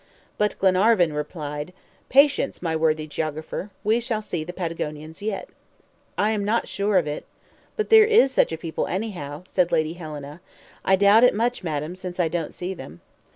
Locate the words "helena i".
9.93-10.95